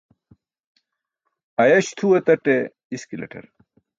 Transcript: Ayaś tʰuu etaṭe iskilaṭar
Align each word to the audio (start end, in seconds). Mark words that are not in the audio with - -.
Ayaś 1.61 1.87
tʰuu 1.97 2.13
etaṭe 2.19 2.55
iskilaṭar 2.95 3.45